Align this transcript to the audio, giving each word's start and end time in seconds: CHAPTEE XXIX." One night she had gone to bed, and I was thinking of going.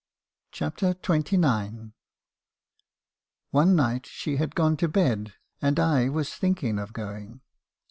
CHAPTEE 0.51 0.95
XXIX." 0.95 1.93
One 3.51 3.75
night 3.75 4.07
she 4.07 4.37
had 4.37 4.55
gone 4.55 4.75
to 4.77 4.87
bed, 4.87 5.35
and 5.61 5.79
I 5.79 6.09
was 6.09 6.33
thinking 6.33 6.79
of 6.79 6.91
going. 6.91 7.41